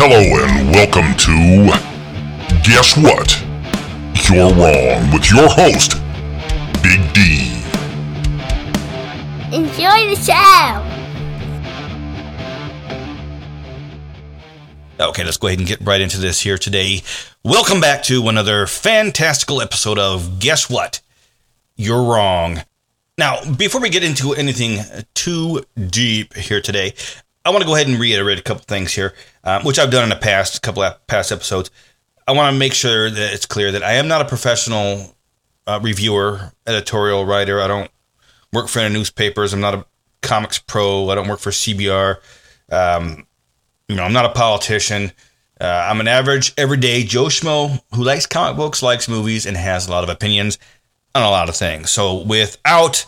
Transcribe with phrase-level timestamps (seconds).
[0.00, 1.66] Hello and welcome to
[2.62, 3.42] Guess What?
[4.30, 5.94] You're Wrong with your host,
[6.84, 7.50] Big D.
[9.52, 10.78] Enjoy the show.
[15.04, 17.02] Okay, let's go ahead and get right into this here today.
[17.42, 21.00] Welcome back to another fantastical episode of Guess What?
[21.74, 22.62] You're Wrong.
[23.18, 24.78] Now, before we get into anything
[25.14, 26.94] too deep here today,
[27.48, 30.02] I want to go ahead and reiterate a couple things here, um, which I've done
[30.02, 31.70] in the past couple of past episodes.
[32.26, 35.16] I want to make sure that it's clear that I am not a professional
[35.66, 37.58] uh, reviewer, editorial writer.
[37.62, 37.90] I don't
[38.52, 39.54] work for any newspapers.
[39.54, 39.86] I'm not a
[40.20, 41.08] comics pro.
[41.08, 42.16] I don't work for CBR.
[42.70, 43.26] Um,
[43.88, 45.10] you know, I'm not a politician.
[45.58, 49.88] Uh, I'm an average, everyday Joe Schmo who likes comic books, likes movies, and has
[49.88, 50.58] a lot of opinions
[51.14, 51.90] on a lot of things.
[51.90, 53.06] So, without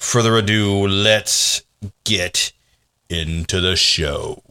[0.00, 1.62] further ado, let's
[2.02, 2.52] get
[3.08, 4.42] into the show.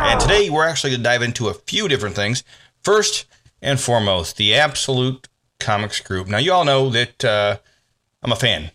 [0.00, 2.44] And today we're actually going to dive into a few different things.
[2.82, 3.26] First
[3.60, 5.28] and foremost, the Absolute
[5.60, 6.28] Comics Group.
[6.28, 7.58] Now, you all know that uh,
[8.22, 8.70] I'm a fan.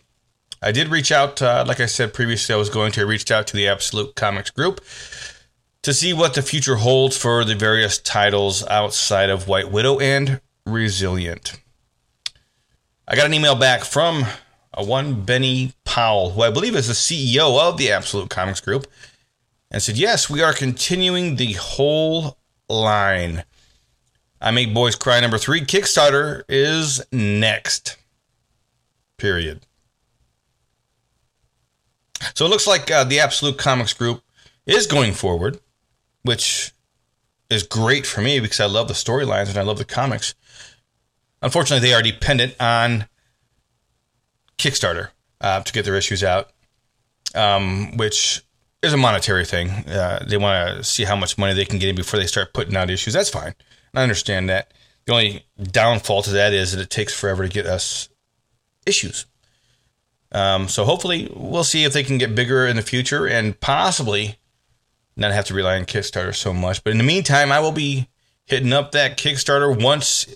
[0.62, 3.00] I did reach out, uh, like I said previously, I was going to.
[3.00, 4.82] I reached out to the Absolute Comics Group
[5.82, 10.40] to see what the future holds for the various titles outside of White Widow and
[10.66, 11.60] Resilient.
[13.06, 14.24] I got an email back from
[14.74, 18.86] a one Benny Powell, who I believe is the CEO of the Absolute Comics Group,
[19.70, 23.44] and said, Yes, we are continuing the whole line.
[24.40, 25.62] I Make Boys Cry number three.
[25.62, 27.96] Kickstarter is next.
[29.16, 29.60] Period.
[32.34, 34.22] So it looks like uh, the Absolute Comics Group
[34.66, 35.60] is going forward,
[36.22, 36.72] which
[37.48, 40.34] is great for me because I love the storylines and I love the comics.
[41.42, 43.06] Unfortunately, they are dependent on
[44.58, 45.08] Kickstarter
[45.40, 46.50] uh, to get their issues out,
[47.34, 48.42] um, which
[48.82, 49.70] is a monetary thing.
[49.70, 52.52] Uh, they want to see how much money they can get in before they start
[52.52, 53.14] putting out issues.
[53.14, 53.54] That's fine.
[53.94, 54.72] I understand that.
[55.06, 58.08] The only downfall to that is that it takes forever to get us
[58.86, 59.26] issues.
[60.32, 64.36] Um, so hopefully we'll see if they can get bigger in the future and possibly
[65.16, 66.82] not have to rely on Kickstarter so much.
[66.82, 68.08] But in the meantime, I will be
[68.46, 70.26] hitting up that Kickstarter once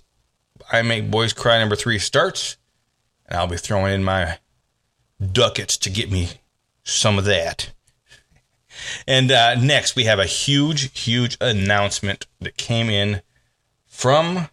[0.70, 2.57] I Make Boys Cry number three starts,
[3.28, 4.38] and I'll be throwing in my
[5.20, 6.30] ducats to get me
[6.82, 7.72] some of that.
[9.06, 13.22] And uh, next, we have a huge, huge announcement that came in
[13.86, 14.48] from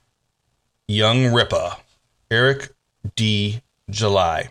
[0.88, 1.80] Young Rippa,
[2.30, 2.74] Eric
[3.16, 3.62] D.
[3.90, 4.50] July.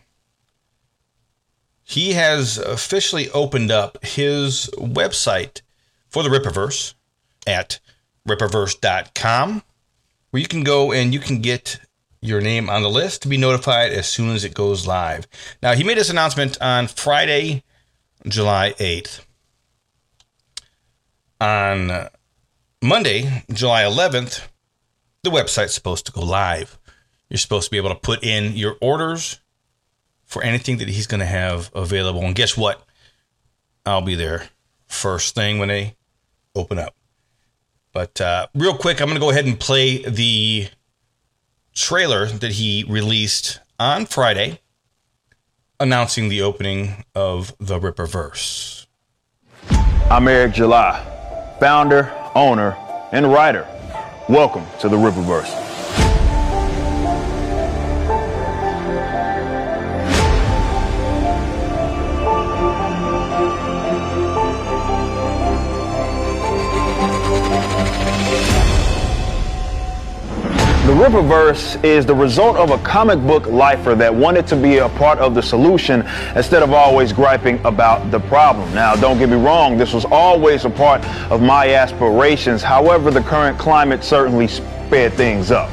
[1.83, 5.61] He has officially opened up his website
[6.09, 6.95] for the Rippaverse
[7.47, 7.81] at
[8.27, 9.63] rippaverse.com,
[10.31, 11.81] where you can go and you can get
[12.25, 15.27] your name on the list to be notified as soon as it goes live.
[15.63, 17.63] Now, he made this announcement on Friday,
[18.27, 19.25] July 8th.
[21.41, 22.09] On
[22.83, 24.47] Monday, July 11th,
[25.23, 26.79] the website's supposed to go live.
[27.29, 29.41] You're supposed to be able to put in your orders
[30.25, 32.23] for anything that he's going to have available.
[32.23, 32.83] And guess what?
[33.85, 34.49] I'll be there
[34.87, 35.97] first thing when they
[36.55, 36.95] open up.
[37.93, 40.69] But uh, real quick, I'm going to go ahead and play the
[41.75, 44.61] trailer that he released on Friday
[45.81, 48.87] announcing the opening of the Rippaverse.
[50.11, 52.77] I'm Eric July, founder, owner,
[53.13, 53.67] and writer.
[54.29, 55.64] Welcome to the Rippaverse.
[71.05, 74.89] The Rippaverse is the result of a comic book lifer that wanted to be a
[74.89, 76.01] part of the solution
[76.35, 78.73] instead of always griping about the problem.
[78.73, 82.63] Now, don't get me wrong, this was always a part of my aspirations.
[82.63, 85.69] However, the current climate certainly sped things up.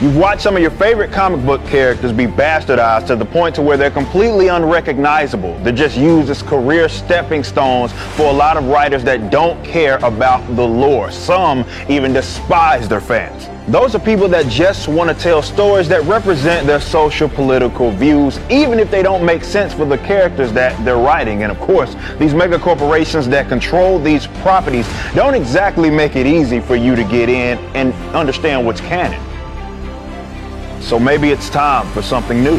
[0.00, 3.62] You've watched some of your favorite comic book characters be bastardized to the point to
[3.62, 5.58] where they're completely unrecognizable.
[5.64, 9.96] They're just used as career stepping stones for a lot of writers that don't care
[10.04, 11.10] about the lore.
[11.10, 13.48] Some even despise their fans.
[13.66, 18.38] Those are people that just want to tell stories that represent their social political views,
[18.50, 21.42] even if they don't make sense for the characters that they're writing.
[21.42, 26.60] And of course, these mega corporations that control these properties don't exactly make it easy
[26.60, 29.27] for you to get in and understand what's canon.
[30.80, 32.58] So maybe it's time for something new.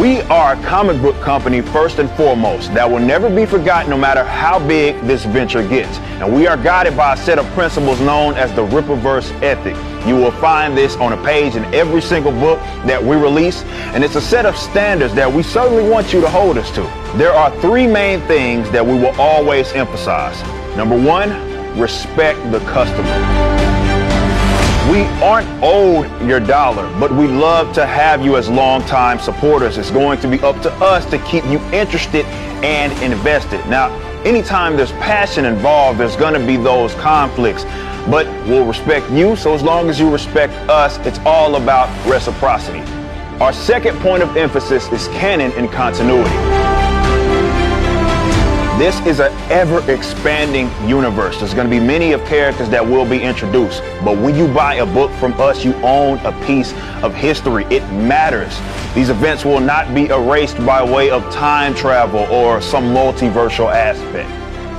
[0.00, 3.96] We are a comic book company first and foremost that will never be forgotten no
[3.96, 5.96] matter how big this venture gets.
[6.20, 9.74] And we are guided by a set of principles known as the Rippaverse ethic.
[10.06, 13.62] You will find this on a page in every single book that we release,
[13.94, 16.82] and it's a set of standards that we certainly want you to hold us to.
[17.16, 20.38] There are three main things that we will always emphasize.
[20.76, 21.30] Number one,
[21.76, 23.06] respect the customer.
[24.90, 29.78] We aren't owed your dollar, but we love to have you as longtime supporters.
[29.78, 32.24] It's going to be up to us to keep you interested
[32.64, 33.58] and invested.
[33.66, 33.88] Now,
[34.24, 37.64] anytime there's passion involved, there's going to be those conflicts,
[38.08, 39.34] but we'll respect you.
[39.34, 42.80] So as long as you respect us, it's all about reciprocity.
[43.40, 46.65] Our second point of emphasis is canon and continuity.
[48.78, 51.38] This is an ever expanding universe.
[51.38, 53.82] There's going to be many of characters that will be introduced.
[54.04, 57.64] But when you buy a book from us, you own a piece of history.
[57.70, 58.54] It matters.
[58.94, 64.28] These events will not be erased by way of time travel or some multiversal aspect.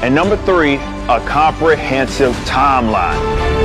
[0.04, 3.57] And number three, a comprehensive timeline.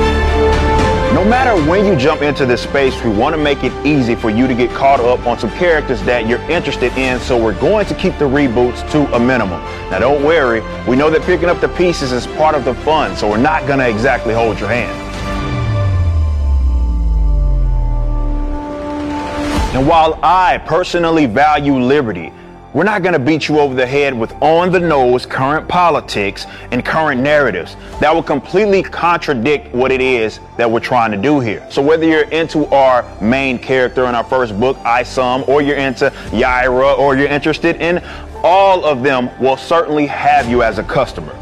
[1.13, 4.31] No matter when you jump into this space, we want to make it easy for
[4.31, 7.85] you to get caught up on some characters that you're interested in, so we're going
[7.85, 9.61] to keep the reboots to a minimum.
[9.91, 13.15] Now don't worry, we know that picking up the pieces is part of the fun,
[13.15, 14.91] so we're not going to exactly hold your hand.
[19.77, 22.33] And while I personally value liberty,
[22.73, 26.45] we're not going to beat you over the head with on the nose current politics
[26.71, 31.39] and current narratives that will completely contradict what it is that we're trying to do
[31.39, 31.65] here.
[31.69, 36.09] So whether you're into our main character in our first book, Isom, or you're into
[36.31, 38.03] Yaira, or you're interested in
[38.43, 41.37] all of them will certainly have you as a customer.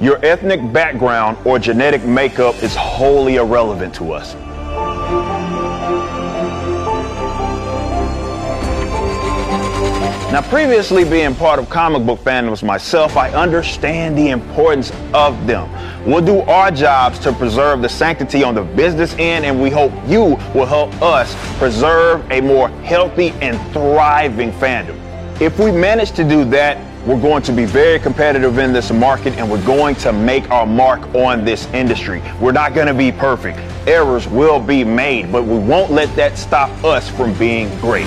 [0.00, 4.34] Your ethnic background or genetic makeup is wholly irrelevant to us.
[10.32, 15.68] Now, previously being part of comic book fandoms myself, I understand the importance of them.
[16.06, 19.90] We'll do our jobs to preserve the sanctity on the business end, and we hope
[20.06, 24.96] you will help us preserve a more healthy and thriving fandom.
[25.40, 26.78] If we manage to do that,
[27.08, 30.66] we're going to be very competitive in this market and we're going to make our
[30.66, 32.22] mark on this industry.
[32.40, 33.58] We're not going to be perfect.
[33.88, 38.06] Errors will be made, but we won't let that stop us from being great.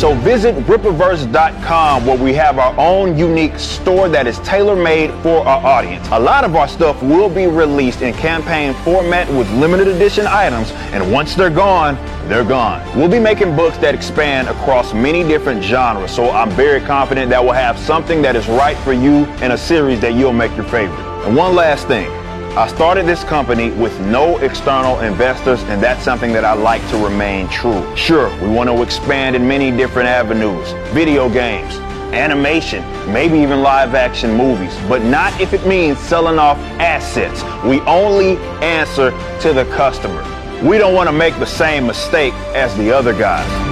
[0.00, 5.62] So visit Rippaverse.com where we have our own unique store that is tailor-made for our
[5.62, 6.08] audience.
[6.10, 10.70] A lot of our stuff will be released in campaign format with limited edition items,
[10.94, 11.96] and once they're gone,
[12.30, 12.80] they're gone.
[12.96, 17.44] We'll be making books that expand across many different genres, so I'm very confident that
[17.44, 20.64] we'll have something that is right for you in a series that you'll make your
[20.64, 20.98] favorite.
[21.26, 22.19] And one last thing.
[22.56, 26.96] I started this company with no external investors, and that's something that I like to
[26.96, 27.86] remain true.
[27.94, 31.76] Sure, we want to expand in many different avenues video games,
[32.12, 32.82] animation,
[33.12, 37.40] maybe even live action movies, but not if it means selling off assets.
[37.64, 39.12] We only answer
[39.42, 40.20] to the customer.
[40.60, 43.69] We don't want to make the same mistake as the other guys.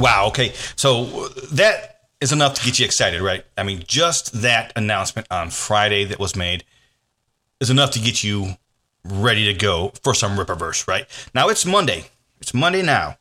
[0.00, 0.28] Wow.
[0.28, 0.52] Okay.
[0.76, 3.44] So that is enough to get you excited, right?
[3.56, 6.64] I mean, just that announcement on Friday that was made
[7.60, 8.54] is enough to get you
[9.04, 11.06] ready to go for some Rippaverse, right?
[11.34, 12.06] Now it's Monday.
[12.40, 13.16] It's Monday now.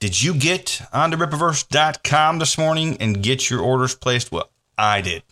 [0.00, 4.32] Did you get onto Rippaverse.com this morning and get your orders placed?
[4.32, 5.22] Well, I did.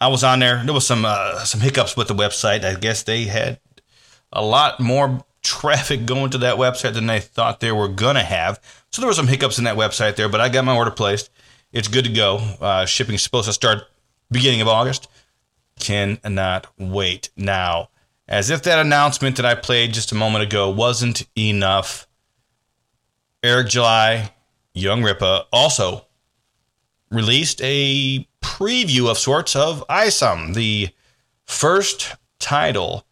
[0.00, 0.62] I was on there.
[0.62, 2.64] There was some uh, some hiccups with the website.
[2.64, 3.60] I guess they had
[4.32, 8.60] a lot more traffic going to that website than they thought they were gonna have.
[8.94, 11.28] So there were some hiccups in that website there, but I got my order placed.
[11.72, 12.36] It's good to go.
[12.60, 13.88] Uh, shipping is supposed to start
[14.30, 15.08] beginning of August.
[15.80, 17.28] Cannot wait.
[17.36, 17.88] Now,
[18.28, 22.06] as if that announcement that I played just a moment ago wasn't enough,
[23.42, 24.32] Eric July,
[24.74, 26.06] Young Rippa also
[27.10, 30.90] released a preview of sorts of Isom, the
[31.42, 33.04] first title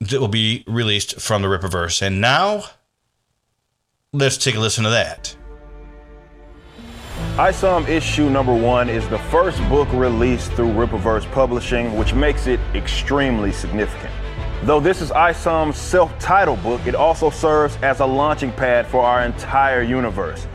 [0.00, 2.00] that will be released from the Rippaverse.
[2.00, 2.64] And now
[4.12, 5.36] Let's take a listen to that.
[7.38, 12.58] Isom issue number one is the first book released through Rippaverse Publishing, which makes it
[12.74, 14.12] extremely significant.
[14.64, 19.22] Though this is Isom's self-titled book, it also serves as a launching pad for our
[19.22, 20.48] entire universe.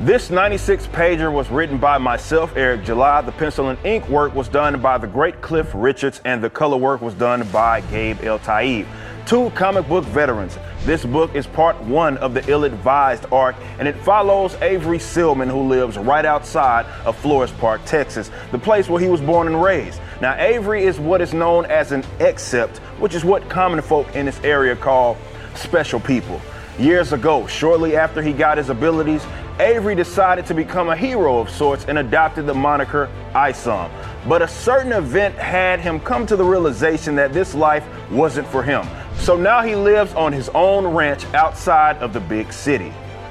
[0.00, 3.20] This 96 pager was written by myself, Eric July.
[3.20, 6.78] The pencil and ink work was done by the great Cliff Richards, and the color
[6.78, 8.86] work was done by Gabe Eltaeb.
[9.26, 10.56] Two comic book veterans.
[10.84, 15.50] This book is part one of the ill advised arc, and it follows Avery Silman,
[15.50, 19.60] who lives right outside of Flores Park, Texas, the place where he was born and
[19.60, 20.00] raised.
[20.20, 24.26] Now, Avery is what is known as an accept, which is what common folk in
[24.26, 25.16] this area call
[25.56, 26.40] special people.
[26.78, 29.26] Years ago, shortly after he got his abilities,
[29.58, 33.90] Avery decided to become a hero of sorts and adopted the moniker Isom.
[34.28, 38.62] But a certain event had him come to the realization that this life wasn't for
[38.62, 38.86] him.
[39.18, 42.90] So now he lives on his own ranch outside of the big city.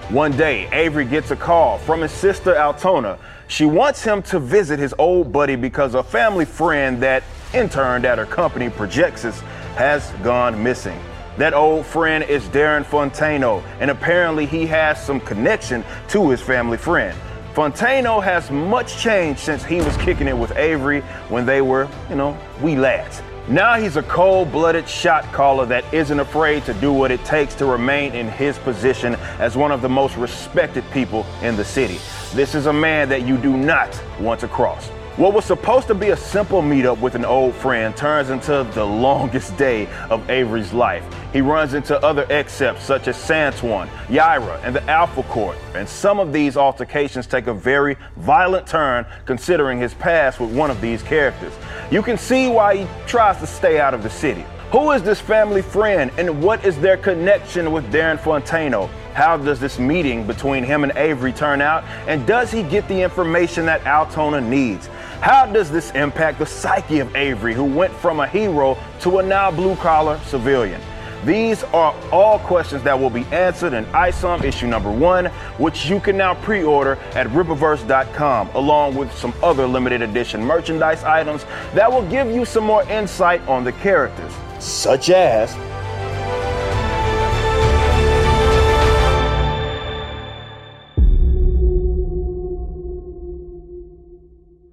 [0.10, 3.18] One day, Avery gets a call from his sister Altona.
[3.48, 7.24] She wants him to visit his old buddy because a family friend that
[7.54, 9.40] interned at her company, Projexis,
[9.76, 11.00] has gone missing.
[11.38, 16.78] That old friend is Darren Fontano, and apparently he has some connection to his family
[16.78, 17.18] friend.
[17.54, 22.16] Fontano has much changed since he was kicking it with Avery when they were, you
[22.16, 23.22] know, wee lads.
[23.48, 27.54] Now he's a cold blooded shot caller that isn't afraid to do what it takes
[27.56, 32.00] to remain in his position as one of the most respected people in the city.
[32.34, 34.90] This is a man that you do not want to cross.
[35.18, 38.84] What was supposed to be a simple meetup with an old friend turns into the
[38.84, 41.06] longest day of Avery's life.
[41.32, 46.20] He runs into other accepts such as Santuan, Yaira, and the Alpha Court, and some
[46.20, 51.02] of these altercations take a very violent turn considering his past with one of these
[51.02, 51.54] characters.
[51.90, 54.44] You can see why he tries to stay out of the city.
[54.72, 58.90] Who is this family friend and what is their connection with Darren Fontano?
[59.14, 61.86] How does this meeting between him and Avery turn out?
[62.06, 64.90] And does he get the information that Altona needs?
[65.26, 69.24] How does this impact the psyche of Avery, who went from a hero to a
[69.24, 70.80] now blue collar civilian?
[71.26, 75.26] These are all questions that will be answered in ISOM issue number one,
[75.58, 81.04] which you can now pre order at Rippaverse.com, along with some other limited edition merchandise
[81.04, 85.56] items that will give you some more insight on the characters, such as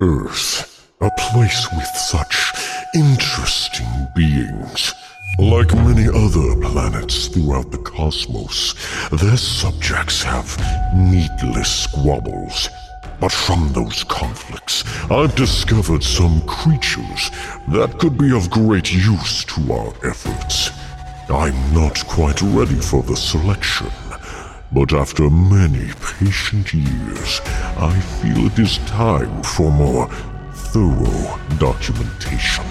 [0.02, 2.52] Earth, a place with such
[2.92, 4.92] interesting beings.
[5.38, 8.74] Like many other planets throughout the cosmos,
[9.12, 10.58] their subjects have
[10.92, 12.68] needless squabbles.
[13.20, 17.30] But from those conflicts, I've discovered some creatures
[17.68, 20.72] that could be of great use to our efforts.
[21.28, 23.92] I'm not quite ready for the selection,
[24.72, 27.40] but after many patient years,
[27.76, 30.08] I feel it is time for more
[30.52, 32.64] thorough documentation.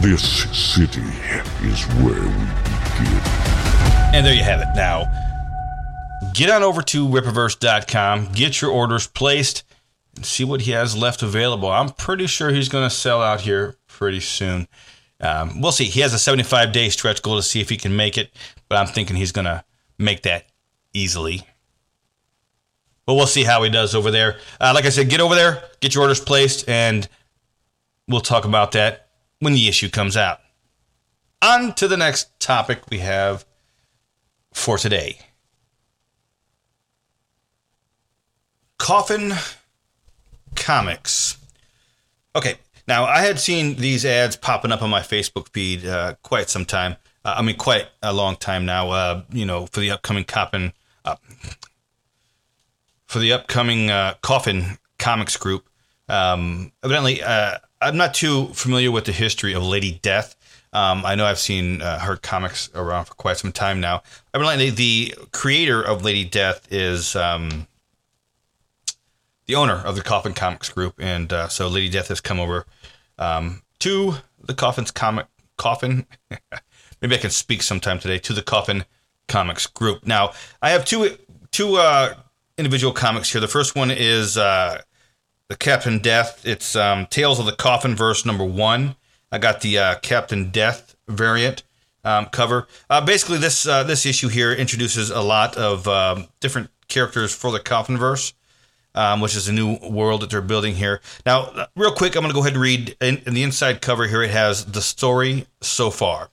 [0.00, 0.22] This
[0.56, 1.00] city
[1.62, 3.20] is where we begin.
[4.14, 4.68] And there you have it.
[4.76, 5.04] Now,
[6.34, 9.64] get on over to Rippaverse.com, get your orders placed,
[10.14, 11.70] and see what he has left available.
[11.70, 14.68] I'm pretty sure he's going to sell out here pretty soon.
[15.20, 15.84] Um, we'll see.
[15.84, 18.34] He has a 75 day stretch goal to see if he can make it,
[18.68, 19.64] but I'm thinking he's going to
[19.98, 20.49] make that
[20.92, 21.46] easily.
[23.06, 24.38] But we'll see how he does over there.
[24.60, 27.08] Uh, like I said, get over there, get your orders placed, and
[28.06, 29.08] we'll talk about that
[29.40, 30.40] when the issue comes out.
[31.42, 33.44] On to the next topic we have
[34.52, 35.18] for today.
[38.78, 39.34] Coffin
[40.56, 41.38] Comics.
[42.34, 42.56] Okay,
[42.86, 46.64] now I had seen these ads popping up on my Facebook feed uh, quite some
[46.64, 46.96] time.
[47.24, 48.90] Uh, I mean, quite a long time now.
[48.90, 50.72] Uh, you know, for the upcoming Coffin,
[51.10, 51.16] uh,
[53.06, 55.68] for the upcoming uh, Coffin Comics group.
[56.08, 60.36] Um, evidently, uh, I'm not too familiar with the history of Lady Death.
[60.72, 64.02] Um, I know I've seen uh, her comics around for quite some time now.
[64.34, 67.66] Evidently, the creator of Lady Death is um,
[69.46, 72.66] the owner of the Coffin Comics group, and uh, so Lady Death has come over
[73.18, 75.26] um, to the Coffin's comic
[75.56, 76.06] Coffin.
[77.00, 78.84] Maybe I can speak sometime today to the Coffin
[79.30, 80.06] Comics group.
[80.06, 81.16] Now, I have two
[81.52, 82.14] two uh,
[82.58, 83.40] individual comics here.
[83.40, 84.82] The first one is uh,
[85.48, 86.44] the Captain Death.
[86.44, 88.96] It's um, Tales of the Coffin verse number one.
[89.32, 91.62] I got the uh, Captain Death variant
[92.04, 92.66] um, cover.
[92.88, 97.52] Uh, basically, this uh, this issue here introduces a lot of um, different characters for
[97.52, 98.34] the Coffin verse,
[98.94, 101.00] um, which is a new world that they're building here.
[101.24, 104.08] Now, real quick, I'm going to go ahead and read in, in the inside cover
[104.08, 104.22] here.
[104.22, 106.30] It has the story so far.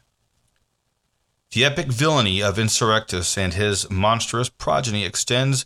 [1.52, 5.66] The epic villainy of Insurrectus and his monstrous progeny extends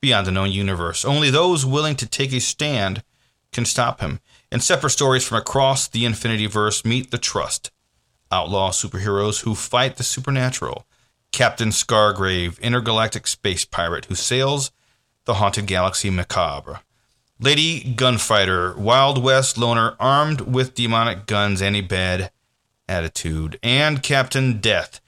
[0.00, 1.04] beyond the known universe.
[1.04, 3.02] Only those willing to take a stand
[3.52, 4.20] can stop him.
[4.52, 7.70] And separate stories from across the Infinity Verse meet the Trust,
[8.30, 10.86] outlaw superheroes who fight the supernatural.
[11.32, 14.70] Captain Scargrave, intergalactic space pirate who sails
[15.24, 16.82] the Haunted Galaxy Macabre.
[17.40, 22.30] Lady Gunfighter, Wild West loner armed with demonic guns and a bad
[22.88, 23.58] attitude.
[23.62, 25.00] And Captain Death,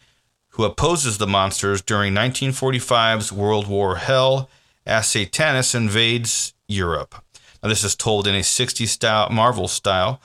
[0.57, 4.49] who opposes the monsters during 1945's World War Hell
[4.87, 7.15] as Satanas invades Europe.
[7.63, 10.19] Now, this is told in a 60s style, Marvel style.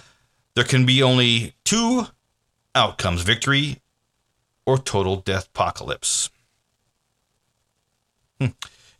[0.55, 2.07] There can be only two
[2.73, 3.81] outcomes victory
[4.65, 6.29] or total death apocalypse.
[8.39, 8.47] Hmm.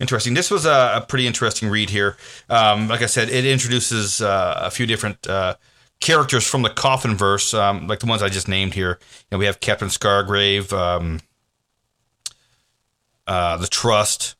[0.01, 0.33] Interesting.
[0.33, 2.17] This was a, a, pretty interesting read here.
[2.49, 5.55] Um, like I said, it introduces uh, a few different uh,
[6.01, 8.99] characters from the Coffin verse, um, like the ones I just named here.
[8.99, 11.21] You know, we have Captain Scargrave, um,
[13.25, 14.35] uh, the Trust,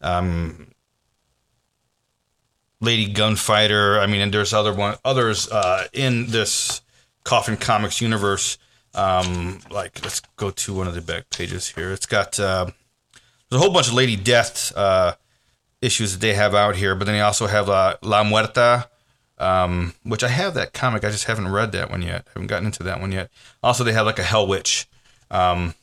[0.00, 0.70] um,
[2.80, 4.00] Lady Gunfighter.
[4.00, 6.80] I mean, and there's other one others uh, in this
[7.24, 8.56] Coffin Comics universe.
[8.94, 11.92] Um, like, let's go to one of the back pages here.
[11.92, 12.70] It's got uh,
[13.50, 15.14] there's a whole bunch of Lady Death uh,
[15.82, 18.86] issues that they have out here, but then they also have uh, La Muerta,
[19.40, 21.02] um, which I have that comic.
[21.02, 22.26] I just haven't read that one yet.
[22.28, 23.30] I haven't gotten into that one yet.
[23.62, 24.86] Also, they have like a Hell Witch.
[25.30, 25.74] Um,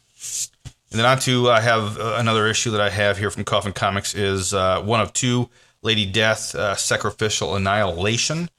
[0.91, 3.73] and then on to I have uh, another issue that I have here from Coffin
[3.73, 5.49] Comics is uh, one of two
[5.81, 8.49] Lady Death uh, Sacrificial Annihilation,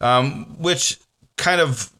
[0.00, 0.98] um, which
[1.36, 1.90] kind of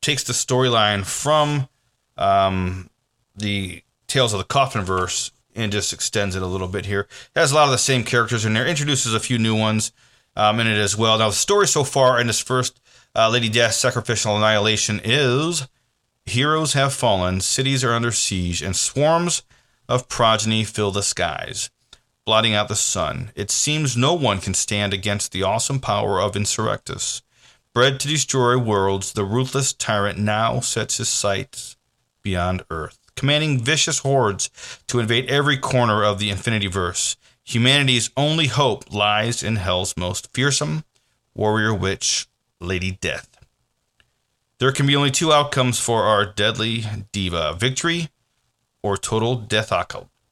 [0.00, 1.68] takes the storyline from
[2.16, 2.90] um,
[3.36, 7.00] the Tales of the Coffin verse and just extends it a little bit here.
[7.00, 9.92] It has a lot of the same characters in there, introduces a few new ones
[10.36, 11.18] um, in it as well.
[11.18, 12.80] Now, the story so far in this first
[13.14, 15.68] uh, Lady Death Sacrificial Annihilation is
[16.24, 19.42] heroes have fallen, cities are under siege, and swarms
[19.88, 21.70] of progeny fill the skies,
[22.24, 23.32] blotting out the sun.
[23.34, 27.22] It seems no one can stand against the awesome power of Insurrectus.
[27.74, 31.76] Bred to destroy worlds, the ruthless tyrant now sets his sights
[32.22, 34.50] beyond Earth commanding vicious hordes
[34.86, 37.16] to invade every corner of the Infinity Verse.
[37.44, 40.84] Humanity's only hope lies in Hell's most fearsome
[41.34, 42.28] warrior witch,
[42.60, 43.28] Lady Death.
[44.58, 48.10] There can be only two outcomes for our deadly diva victory
[48.82, 49.72] or total death.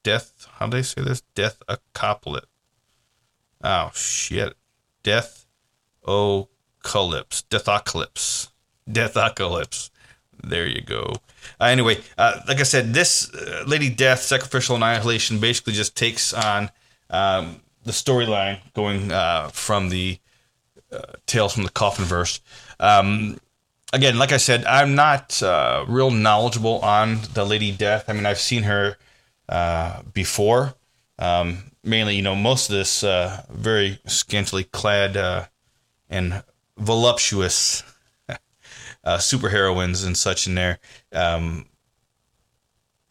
[0.03, 1.21] Death, how do they say this?
[1.35, 2.45] Death acolypse.
[3.63, 4.55] Oh, shit.
[5.03, 5.45] Death
[6.05, 6.47] ocalypse.
[7.49, 8.49] Deathocalypse.
[8.89, 9.89] Deathocalypse.
[10.43, 11.13] There you go.
[11.59, 16.33] Uh, anyway, uh, like I said, this uh, Lady Death Sacrificial Annihilation basically just takes
[16.33, 16.71] on
[17.11, 20.19] um, the storyline going uh, from the
[20.91, 22.39] uh, Tales from the Coffin verse.
[22.79, 23.39] Um,
[23.93, 28.05] again, like I said, I'm not uh, real knowledgeable on the Lady Death.
[28.07, 28.97] I mean, I've seen her
[30.13, 30.73] before.
[31.19, 33.01] Um, mainly, you know, most of this
[33.51, 35.47] very scantily clad
[36.09, 36.43] and
[36.77, 37.83] voluptuous
[38.29, 38.37] uh,
[39.17, 40.79] superheroines and such in there.
[41.11, 41.65] Um,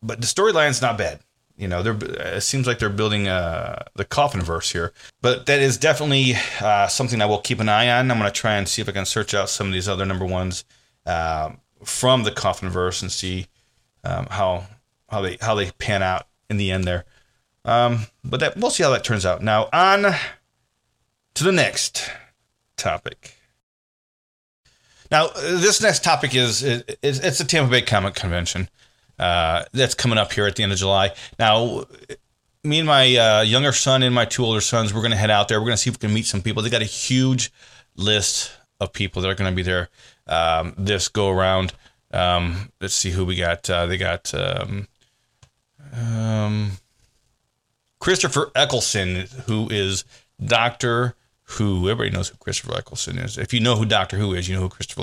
[0.02, 1.20] but the storyline's not bad.
[1.60, 1.98] You know, they're
[2.36, 6.88] it seems like they're building uh, the coffin verse here, but that is definitely uh,
[6.88, 8.10] something I will keep an eye on.
[8.10, 10.06] I'm going to try and see if I can search out some of these other
[10.06, 10.64] number ones
[11.04, 11.50] uh,
[11.84, 13.46] from the coffin verse and see
[14.04, 14.64] um, how
[15.10, 17.04] how they how they pan out in the end there.
[17.66, 19.42] Um, but that we'll see how that turns out.
[19.42, 20.14] Now on
[21.34, 22.10] to the next
[22.78, 23.36] topic.
[25.10, 28.68] Now, this next topic is, it's the Tampa Bay Comic Convention
[29.20, 31.12] uh, that's coming up here at the end of July.
[31.38, 31.84] Now,
[32.64, 35.30] me and my uh, younger son and my two older sons, we're going to head
[35.30, 35.60] out there.
[35.60, 36.62] We're going to see if we can meet some people.
[36.62, 37.52] They got a huge
[37.96, 39.90] list of people that are going to be there
[40.26, 41.74] um, this go around.
[42.12, 43.68] Um, let's see who we got.
[43.68, 44.88] Uh, they got um,
[45.92, 46.72] um
[48.00, 50.04] Christopher Eccleston, who is
[50.42, 53.36] Doctor who everybody knows who Christopher Eccleston is.
[53.36, 55.02] If you know who Doctor Who is, you know who Christopher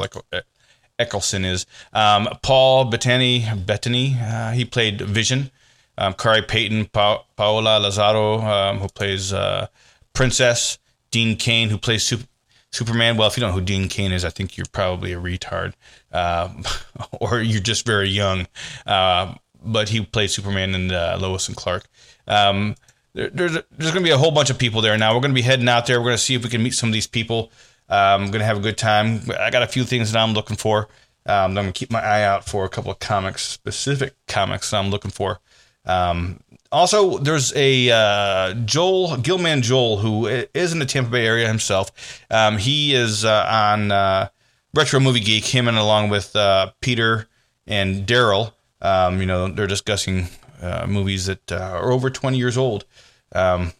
[0.99, 1.65] Eccleston is.
[1.93, 5.51] Um, Paul Bettany, Bettany, uh, he played Vision.
[5.97, 9.67] Um, Khary Payton, pa- Paola Lázaro, um, who plays uh,
[10.13, 10.77] Princess.
[11.10, 12.27] Dean Cain, who plays Super-
[12.71, 13.17] Superman.
[13.17, 15.73] Well, if you don't know who Dean Cain is, I think you're probably a retard,
[16.12, 16.49] uh,
[17.19, 18.45] or you're just very young.
[18.86, 21.86] Uh, but he played Superman in uh, Lois and Clark.
[22.27, 22.75] Um,
[23.13, 25.13] there, there's there's going to be a whole bunch of people there now.
[25.15, 25.99] We're going to be heading out there.
[25.99, 27.51] We're going to see if we can meet some of these people.
[27.89, 29.21] Um, I'm going to have a good time.
[29.39, 30.89] I got a few things that I'm looking for.
[31.26, 34.71] Um, I'm going to keep my eye out for a couple of comics, specific comics
[34.71, 35.39] that I'm looking for.
[35.86, 41.47] Um, also, there's a uh, Joel Gilman Joel who is in the Tampa Bay area
[41.47, 42.23] himself.
[42.30, 44.30] Um, he is uh, on uh,
[44.73, 45.45] Retro Movie Geek.
[45.45, 47.28] Him and along with uh, Peter
[47.65, 48.54] and Daryl.
[48.82, 50.28] Um, you know, they're discussing
[50.62, 52.86] uh, movies that uh, are over 20 years old.
[53.34, 53.73] Um,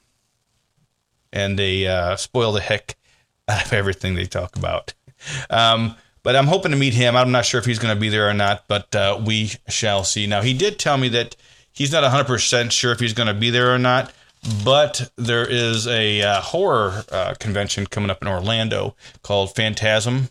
[1.32, 2.97] and they spoil the heck
[3.48, 4.94] out of everything they talk about.
[5.50, 7.16] Um, but I'm hoping to meet him.
[7.16, 10.04] I'm not sure if he's going to be there or not, but uh, we shall
[10.04, 10.28] see.
[10.28, 11.36] Now, he did tell me that
[11.72, 14.12] he's not 100% sure if he's going to be there or not,
[14.64, 20.30] but there is a uh, horror uh, convention coming up in Orlando called Phantasm.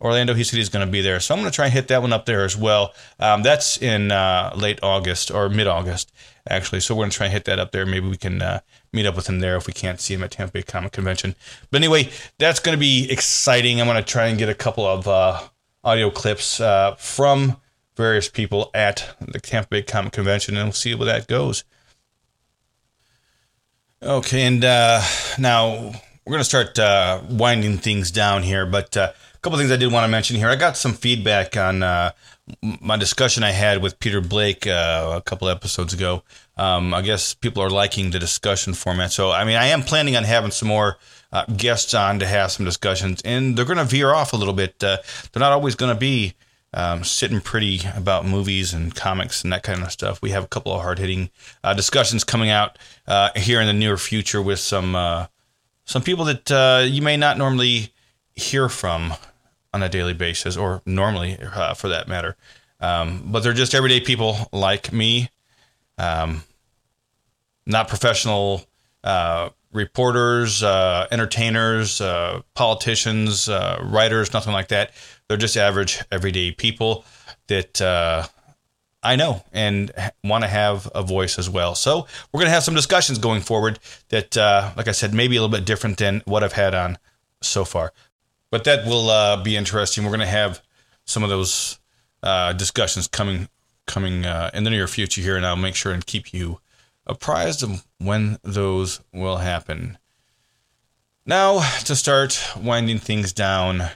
[0.00, 1.88] Orlando, he said he's going to be there, so I'm going to try and hit
[1.88, 2.92] that one up there as well.
[3.18, 6.12] Um, that's in uh, late August or mid August,
[6.48, 6.80] actually.
[6.80, 7.86] So we're going to try and hit that up there.
[7.86, 8.60] Maybe we can uh,
[8.92, 11.34] meet up with him there if we can't see him at Tampa Bay Comic Convention.
[11.70, 13.80] But anyway, that's going to be exciting.
[13.80, 15.40] I'm going to try and get a couple of uh,
[15.84, 17.56] audio clips uh, from
[17.96, 21.64] various people at the Tampa Bay Comic Convention, and we'll see where that goes.
[24.02, 25.02] Okay, and uh,
[25.38, 25.92] now
[26.26, 29.76] we're going to start uh, winding things down here, but uh, a couple things I
[29.76, 30.48] did want to mention here.
[30.48, 32.10] I got some feedback on uh,
[32.62, 36.22] my discussion I had with Peter Blake uh, a couple episodes ago.
[36.56, 39.12] Um, I guess people are liking the discussion format.
[39.12, 40.96] So, I mean, I am planning on having some more
[41.32, 44.54] uh, guests on to have some discussions, and they're going to veer off a little
[44.54, 44.78] bit.
[44.78, 45.00] they're
[45.34, 46.34] not always going to be
[46.76, 50.20] um, sitting pretty about movies and comics and that kind of stuff.
[50.20, 51.30] We have a couple of hard hitting
[51.64, 55.26] uh, discussions coming out uh, here in the near future with some uh,
[55.84, 57.92] some people that uh, you may not normally
[58.34, 59.14] hear from
[59.72, 62.36] on a daily basis, or normally uh, for that matter.
[62.80, 65.30] Um, but they're just everyday people like me,
[65.98, 66.42] um,
[67.66, 68.66] not professional
[69.02, 72.00] uh, reporters, entertainers,
[72.54, 74.92] politicians, writers, nothing like that
[75.28, 77.04] they're just average, everyday people
[77.48, 78.26] that uh,
[79.02, 79.90] I know and
[80.24, 81.74] want to have a voice as well.
[81.74, 85.36] So we're going to have some discussions going forward that, uh, like I said, maybe
[85.36, 86.98] a little bit different than what I've had on
[87.42, 87.92] so far.
[88.50, 90.04] But that will uh, be interesting.
[90.04, 90.62] We're going to have
[91.04, 91.78] some of those
[92.22, 93.48] uh, discussions coming
[93.86, 96.60] coming uh, in the near future here, and I'll make sure and keep you
[97.06, 99.98] apprised of when those will happen.
[101.24, 103.90] Now, to start winding things down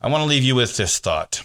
[0.00, 1.42] I want to leave you with this thought.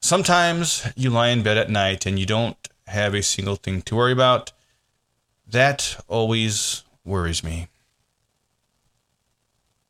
[0.00, 3.96] Sometimes you lie in bed at night and you don't have a single thing to
[3.96, 4.52] worry about.
[5.46, 7.68] That always worries me.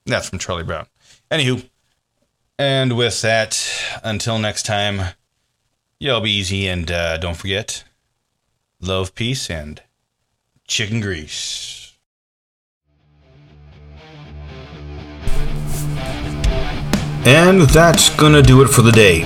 [0.06, 0.86] That's from Charlie Brown.
[1.30, 1.68] Anywho,
[2.58, 3.58] and with that,
[4.04, 5.14] until next time,
[5.98, 7.84] y'all be easy and uh, don't forget
[8.80, 9.80] love, peace, and
[10.66, 11.94] chicken grease.
[17.24, 19.22] And that's gonna do it for the day.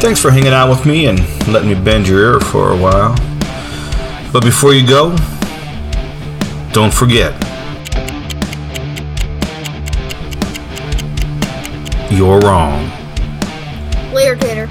[0.00, 3.14] Thanks for hanging out with me and letting me bend your ear for a while.
[4.32, 5.16] But before you go,
[6.72, 7.49] don't forget
[12.10, 12.90] you're wrong.
[14.12, 14.66] Later, Gator.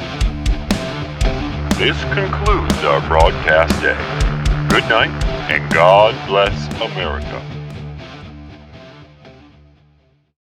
[1.77, 3.97] This concludes our broadcast day.
[4.69, 5.09] Good night,
[5.49, 7.58] and God bless America.